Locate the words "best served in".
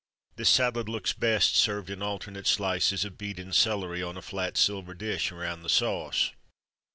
1.13-2.01